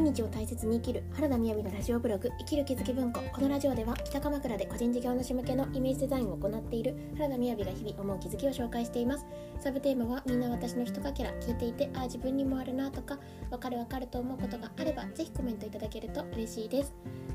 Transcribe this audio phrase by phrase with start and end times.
[0.00, 3.20] 毎日を大切に生きる原田みやびのラジオブログ生きる気づき文庫。
[3.34, 9.26] このラジオでは北鎌倉で個人事業主向けのイメージデザインを行っている原田みやびが日々思う気づきを紹介しています。
[9.58, 13.18] サブテーマはみんな私のひとかけら聞いていてああ自分にもあるなとか
[13.50, 16.94] わかるわかると思うことがあればぜひコメントいただけると嬉しいです。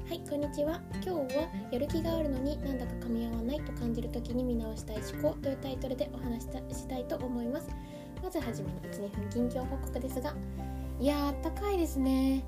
[0.09, 0.81] はいこんにちは。
[0.93, 7.69] 今日はやる気があるのになんだか噛み合わないと感じる時に見直したい思考というタイトルでお話したしたいと思います。
[8.23, 10.33] まずはじめに12分近況報告ですが
[10.99, 12.43] いやあったかいですね。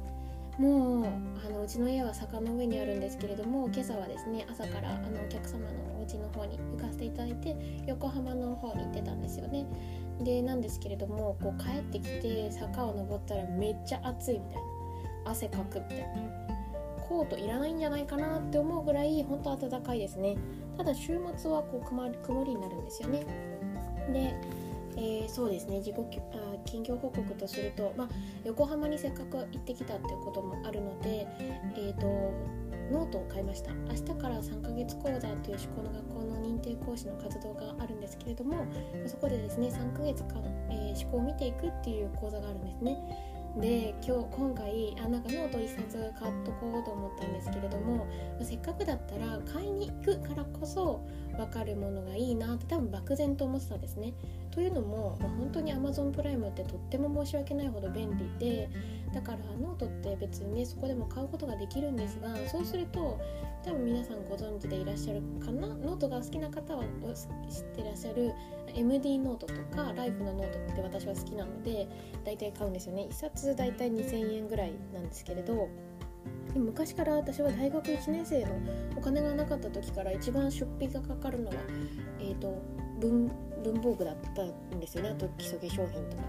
[0.58, 1.06] もう
[1.46, 9.68] あのうちの家は坂の上にあるんですけれども今朝はですね朝からあのお客様のお家の方に行かせていただいて横浜の方に行ってたんですよね。
[10.22, 14.62] でなんですけれどもこう帰ってきて坂を登ったらめっちゃ暑いみたいな。
[15.26, 16.08] 汗かくみたいな。
[17.08, 20.38] コートいらないんじゃないかなって思うぐらい本当暖かいですね。
[20.78, 23.26] ただ週末はこう曇りになるんですよね。
[24.12, 24.34] で
[24.98, 25.96] えー、そうですね自己
[26.34, 28.10] あ近況報告とすると、まあ、
[28.44, 31.28] 横浜にせっかく行ってきたっていうこともあるので、
[31.76, 32.08] えーと、
[32.92, 33.74] ノートを買いました。
[33.74, 38.66] 明日から3ヶ月講座という思考の学校の認定講師の活動があるんですけれども
[39.06, 42.98] そこでですね3ヶ月間、えー、思考を見ていくっていう講座があるんですね。
[43.56, 48.06] で今日今回あなんかノート1冊買っとこうと思ったんですけれども
[48.42, 51.02] せっかくだったら買いに行くからこそ
[51.36, 54.14] 分かるものがいいなって多分漠然と思ってたんですね。
[54.52, 58.70] というのも、まあ、本当に Amazon プライムってとっても申し訳ないほど便利で
[59.14, 63.20] だからノートって別にねそこでも買うことができるんですがそうすると
[63.64, 65.68] 多分皆さんご存知でいらっしゃるかな？
[65.68, 68.34] ノートが好きな方は知ってらっしゃる
[68.76, 71.88] MD ノートとかライフのノートって私は好きなので
[72.24, 73.08] 大体買うんですよね。
[73.10, 75.70] 1冊大体2000円ぐらいなんですけれど
[76.56, 78.52] 昔から私は大学1年生の
[78.96, 81.56] お金がなかった時から一番出費がかかるのは、
[82.20, 82.62] えーと、
[83.00, 83.30] 文
[83.64, 85.10] 文房具だったんですよね。
[85.10, 86.24] あと基礎化粧品とか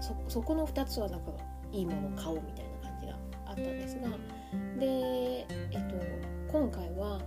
[0.00, 1.32] なんかそこの2つはなんか
[1.72, 3.14] いいものを買おうみたいな感じが
[3.46, 4.08] あったんですが
[4.78, 5.96] で、えっ、ー、と、
[6.50, 7.20] 今回は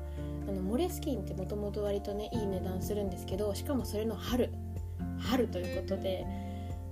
[0.48, 4.52] あのモレスキンってもともと割とねいい値段するんですけどしかもそれの春。
[5.20, 6.26] 春ということで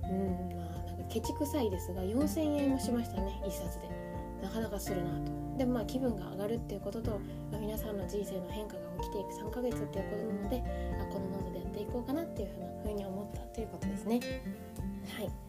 [0.04, 4.12] うんまあなんかケチくさいですが4000円もしましたね1冊で。
[4.42, 5.32] なかなかするなと。
[5.56, 7.20] でもまあ気分が上がるっていうことと、
[7.50, 10.64] まあ、皆さんの人生の変化が起きていく3ヶ月っていうことなので
[11.00, 12.48] あこのノートでやっていこうかなっていう
[12.82, 14.20] ふうに思ったということですね。
[15.16, 15.41] はい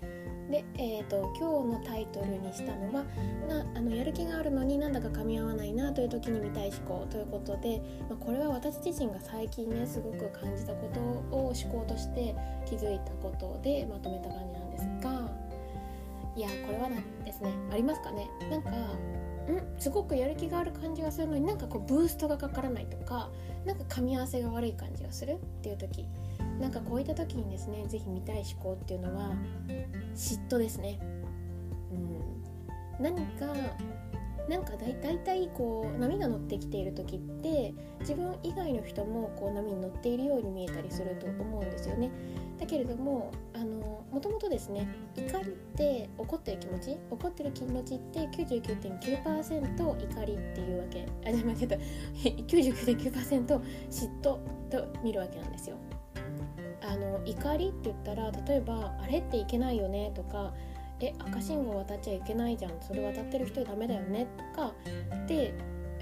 [0.54, 3.04] で、えーと、今日のタイトルにしたのは
[3.50, 11.00] なあのやる気があるのになんだか噛み合わないなという時に見たい思考ということで、まあ、これは私自身が最近ねすごく感じたこと
[11.36, 12.36] を思考として
[12.68, 15.32] 気づいたことでまとめた感じなんですが
[16.36, 16.90] いやこれは
[17.26, 18.30] ですねありますかね？
[18.52, 18.96] なんかん？
[19.80, 23.32] すごくやる気がある感じがするのになんかこうブーストがかからないとか
[23.66, 26.08] なんか噛み合わせが悪い感じがするっていう時
[26.60, 29.32] なんかこういった時にですね是非見たい思考っていうのは
[30.16, 31.00] 嫉妬ですね。
[31.92, 31.96] う
[33.02, 33.48] ん、何か
[34.50, 42.12] なんかだいたいこう波が乗ってきている時って自分以外の人もこう波に乗っているように見えたりすると思うんですよね。
[42.60, 53.46] だけれどもあのもともとですね怒りって怒ってる気持ち怒ってる気持ちって99.9%怒りっていうわけあじゃあ間違えた99.9%
[53.90, 54.38] 嫉妬
[54.70, 55.78] と見るわけなんですよ。
[56.84, 60.54] あの怒りって言ったら例えば「あれっていけないよね」とか
[61.00, 64.74] 「え赤信号渡っちゃいけないじゃんそれ渡ってる人ダメだよね」とか
[65.28, 65.54] で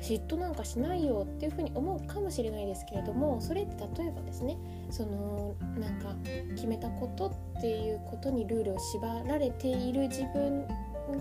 [0.02, 4.58] 嫉妬なんかしないよっていうふうに思うかもしれないですけれどもそれって例えばですね
[4.90, 6.16] そのなんか
[6.56, 10.68] 決めたことっていうことにルールを縛られている自分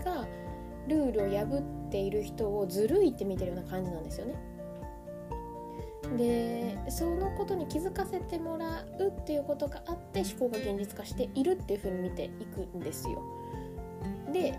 [0.03, 0.25] が
[0.87, 4.35] ルールを破っている人をずるいって見てるような感じなんですよね。
[6.17, 13.21] でそのことに気づかせてもらうっていうことがあって思考が現実化しているっていうふうに見ていくんですよ。
[14.31, 14.57] で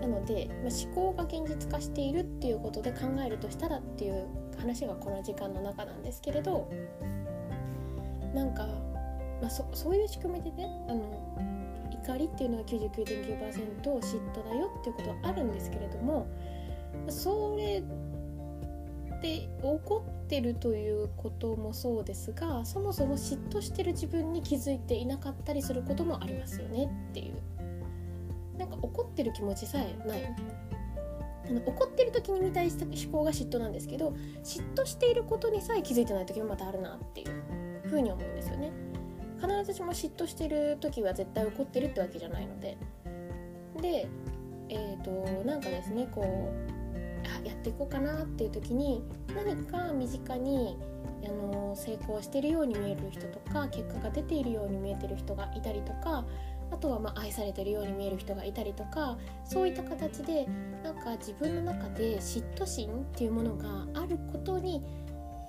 [0.00, 4.26] なので、まあ、思考が現実化しているっていうことで考えるとしたらっていう
[4.58, 6.70] 話がこの時間の中なんですけれど
[8.34, 8.66] なんか、
[9.40, 11.28] まあ、そそういう仕組みでねあの
[11.90, 16.26] 怒りっていうのは99.9%嫉妬だよっていうことはあるんですけれども
[17.08, 17.82] それ
[19.20, 27.34] で怒ってるということもそうですがそもそも嫉妬してる自分に気づいていなかったりすることもありますよねっていう。
[28.58, 30.22] なんか怒ってる気持ちさえない。
[31.48, 32.78] あの怒ってる時に見たい思
[33.10, 34.10] 考が嫉妬なんですけど
[34.44, 38.70] 嫉妬していることにさえ気づいてない時もまたあるなっていうふうに思うんですよね。
[39.40, 42.76] 必ずしも嫉妬してる時は絶対怒ってるってわけじゃないので。
[43.80, 44.08] で
[44.68, 46.77] えっ、ー、となんかですねこう
[47.44, 49.02] やっていこうかなっていう時に
[49.34, 50.76] 何か身近に
[51.24, 56.24] あの成功してるように見える人とか結果が出ているように見えてる人がいたりとか
[56.70, 60.46] あとはま愛されてるように見える人がいたりとかそういった形で
[60.82, 64.82] なんか自分の中で嫉妬心っていうものがあることに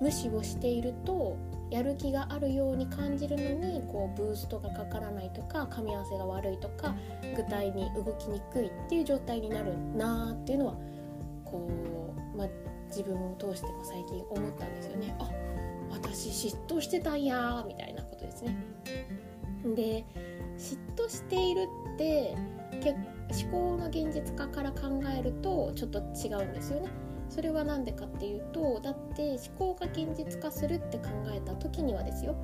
[0.00, 1.36] 無視をしていると
[1.70, 6.94] やる気があるように感じるのにこうブーストがかからないとか噛み合わせが悪いとか
[7.36, 10.74] 具体に動きにくいっていう状態になるなっていうのは
[11.50, 12.48] こう、まあ、
[12.88, 15.14] 自分を通しても最近思ったんですよね。
[15.18, 15.30] あ
[15.90, 18.56] 私嫉妬してたんやみたいなことですね。
[19.74, 20.04] で
[20.56, 22.34] 嫉妬しているって
[23.44, 26.88] 思考の現実化から考えるとちょっと違うんですよね。
[27.30, 32.34] それは何でかっていうとだって思考が現実化するって考えた時にはですよ、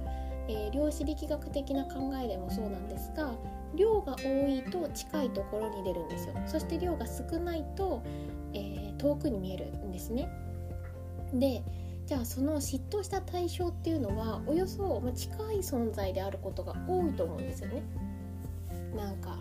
[0.48, 3.34] えー、量子力学的な考えでもそうなんですが
[3.74, 8.02] 量が多いと近いところに出るんですよそして量が少ないと、
[8.56, 10.28] えー、遠くに見えるんですね。
[11.32, 11.62] で
[12.06, 17.82] じゃあその嫉妬した対象っていうのはおよそ近い存在であることが多いと思うんですよね。
[18.96, 19.38] なんか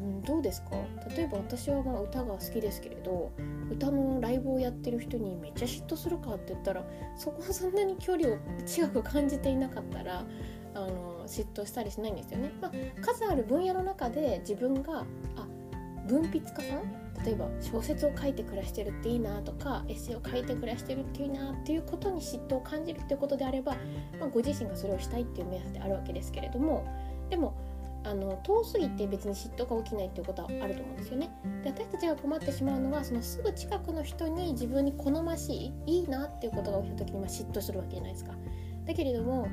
[0.00, 0.70] うん、どうですか？
[1.16, 3.30] 例えば私はまあ歌が好きですけれど
[3.70, 6.82] 歌のライブをやってる人にめっちゃ嫉妬するかって言ったら
[7.16, 8.36] そこはそんなに距離を
[8.66, 10.24] 近く感じていなかったら
[10.74, 12.50] あの嫉妬したりしないんですよね。
[12.60, 15.04] まあ、数ある分野の中で自分が
[15.36, 15.46] あ
[16.08, 23.76] 文筆家さん例えば小説を書いて暮らしてるっていいなとかエッセイを書いて暮らしてるっていいなっていうことに嫉妬を感じるっていうことであれば、
[24.18, 26.86] まあ、ご自身がそれをしたいっていう目安であるわけですけれども
[27.30, 27.54] でも
[28.04, 31.30] あの遠すぎて別に嫉妬が起きないっていうことはあると思うんですよね。
[31.62, 38.32] で私たちが困ってしまうのはそのすぐ近くの人に自分に好ましいいいなっていうことが起きた時にま嫉妬するわけじゃないですか。
[38.86, 39.46] だけれども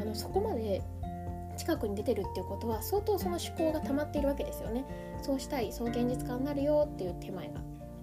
[0.00, 0.82] あのそこまで
[1.56, 4.84] 近くに出てるっていうことは相当その思考が溜まっているわけですよね。
[5.20, 7.60] そうしたいそう現実化になるよっていう手前が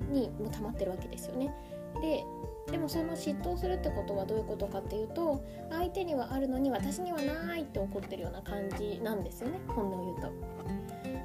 [0.09, 1.53] にも溜まってるわけですよね。
[2.01, 2.23] で
[2.71, 10.59] でもその嫉妬するってことはどういうことかっていうと相手にはあるのに私にはないって怒ってるような感じなんですよね本音を言うと。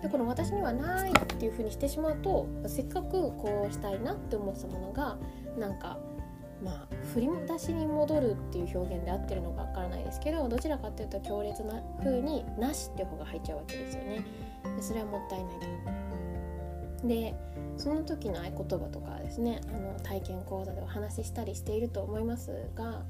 [0.03, 5.19] でこの私にはないっていうふうにしてしまうとせっかくこうしたいなって思ったものが
[5.59, 5.99] なんか
[6.64, 14.25] まあ振り出しに戻るっていう表現で合ってるのかわからないですけどどちらかっていうと強烈な風になしって方が入っちゃうわけですよね。
[14.76, 15.58] でそれはもったいない
[17.02, 17.06] と。
[17.06, 17.34] で
[17.76, 23.02] その時の合言葉とかですねあの体験講座でお話ししたりしていると思いますが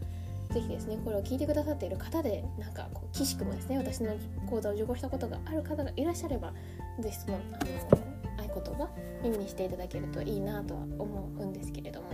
[0.53, 4.17] 是非ですねこれを聞いてくださっている方でなんかこう岸くもですね私の
[4.49, 6.53] 講座を受講したことがある方がいらっしゃれば
[7.01, 8.89] 是非そのあの合言葉
[9.23, 12.09] 耳にしていただけるといいなとは思うんですけれども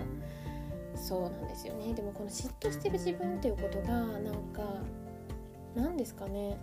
[1.00, 4.62] そうなんですよねでもこの嫉妬してる自分ということがなんか
[5.74, 6.58] 何ですかね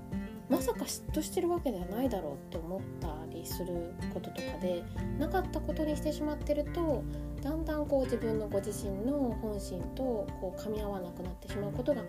[0.50, 4.84] まさか嫉妬してるわけではないだろうって思ったりすることとかで
[5.20, 7.04] なかったことにしてしまってると
[7.42, 10.04] だんだんこう自分のご自身の本心と
[10.42, 12.02] こう噛み合わなくなってしまうことが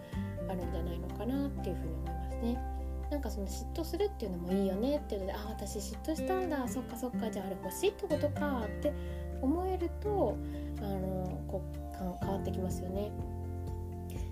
[0.49, 2.79] あるんじゃないのかなっていうふうに思いますね。
[3.11, 8.93] なんかその嫉妬するっていうのもいいよねっていうのであ私嫉妬したんだそっかそっかじゃああれ欲しいってことかって
[9.41, 10.37] 思えると
[10.81, 13.11] あのこう変わってきますよね。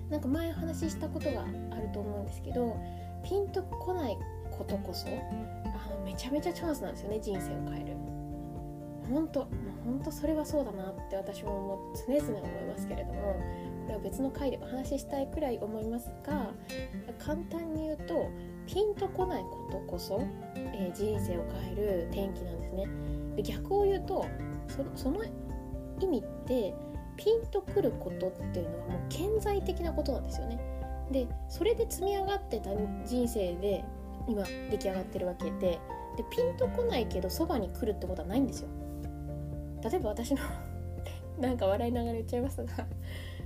[0.09, 2.77] なんか前話したことがあると思うんですけど
[3.23, 4.17] ピンとこない
[4.57, 5.11] ことこそあ
[5.89, 7.97] のめちゃめちゃチャンスなんですよね人生を変える
[9.09, 9.49] 本当もう
[9.85, 13.35] 本当それはそうだなって私ももう常々思いますけれども
[13.83, 16.51] これは別の回でお話ししたいくらい思いますが
[17.19, 18.29] 簡単に言うと
[18.65, 20.21] ピンとこないことこそ、
[20.55, 22.87] えー、人生を変える転機なんですね
[23.37, 24.25] で逆を言うと
[24.95, 25.23] その
[25.99, 26.73] 意味って
[27.17, 30.59] ピンとくることっていうのはもう顕在的なことなんですよね。
[31.11, 32.69] でそれで積み上がってた
[33.05, 33.83] 人生で
[34.27, 35.79] 今出来上がってるわけで
[36.17, 38.69] でピンとこないけどそばに来るってことはないんですよ。
[39.83, 40.41] 例えば私の
[41.39, 42.87] なんか笑いながら言っちゃいますが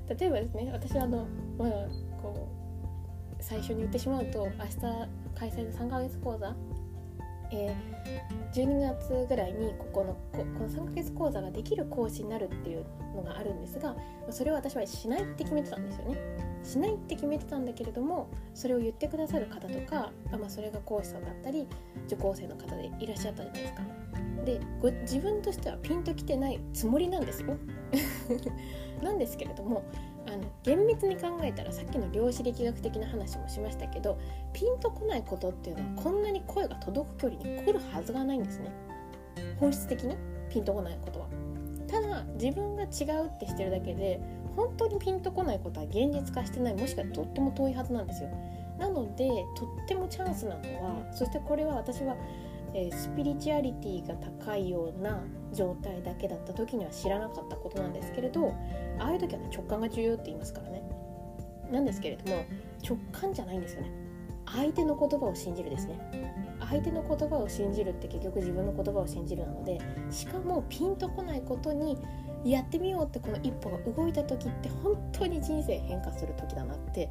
[0.07, 1.25] 例えばですね私はあの
[1.57, 1.69] まあ
[2.21, 2.47] こ
[3.39, 4.79] う最初に言ってしまうと明日
[5.35, 6.55] 開催の3ヶ月講座
[7.53, 13.95] えー、12月ぐらいにここのここの3ヶ月講座ができる講師になるっていうのがあるんですが
[14.29, 16.17] それを私はしないって決めてたんですよね。
[16.63, 21.67] しないって決めてたんだけれどもそれを言ってくださる方とかあ、まあ、それが講師さんだったり
[22.05, 23.81] 受講生の方でいらっしゃったじゃないですか。
[24.45, 24.59] で
[25.01, 27.55] 自分としてはピンときてないつもりなんですよ。
[29.03, 29.83] なんですけれども
[30.27, 34.19] あの厳密に考えたらさっきの量子力学的な話もしましたけど
[34.53, 38.71] ピンとこないことっていうのはこんなに声が届く距離に来るはずがないんですね。
[39.59, 40.15] 本質的に
[40.49, 41.27] ピンとこないことは。
[41.87, 42.85] ただ自分が違
[43.21, 44.21] うってしてるだけで
[44.55, 48.29] 本当にピンとこないことは現実化してないもしくはとっても遠いはずなんですよ。
[48.77, 52.15] なのでとってもチャンスなのはそしてこれは私は
[52.73, 55.23] えー、スピリチュアリティが高いような
[55.53, 58.53] 状態だけだった時には知らなかったことなんですけれど
[58.99, 60.83] ああいう時はね直感が重要って言いますからね。
[61.71, 62.45] なんですけれども
[62.87, 63.91] 直感じゃないんですよね。
[64.45, 65.99] 相手の言葉を信じるですね。
[66.69, 71.97] 相手の言葉を信じるって結局自分の言葉を信じるなのでしかもピンとこないことに
[72.43, 77.09] やってみようってこの一歩が動いた時って本当に人生変化する時だなって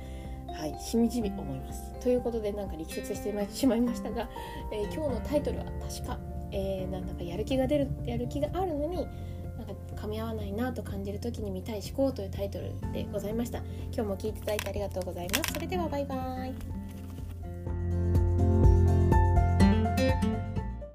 [0.54, 1.92] はいしみじみ思います。
[2.00, 4.28] ということでなんか力説してしまいましたが、
[4.72, 6.18] えー、今日のタイトルは確か、
[6.52, 13.58] えー、なんだかやる気が出るやる気があるのになんか噛み合わないなと感じる時に見たい思考というタイトルでございました。
[13.92, 15.52] 今日も聞いていただいてありがとうございます。
[15.54, 16.79] それではバイバーイ。